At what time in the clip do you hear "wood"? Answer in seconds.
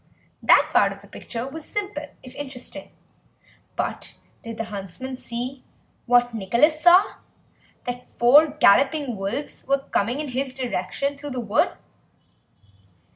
11.39-11.73